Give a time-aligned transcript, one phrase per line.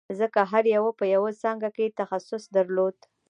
[0.19, 2.97] ځکه هر یوه په یوه څانګه کې تخصص درلود